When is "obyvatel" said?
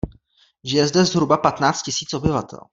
2.13-2.59